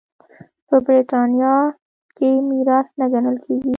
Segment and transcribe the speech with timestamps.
[0.67, 1.55] په برېټانیا
[2.17, 3.69] کې میراث نه ګڼل کېږي.